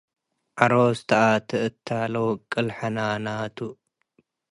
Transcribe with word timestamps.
ዐሮስ 0.61 0.99
ተአቴ 1.09 1.49
እተ 1.67 1.87
ለውቁል 2.13 2.67
ሕናናቱ 2.77 3.57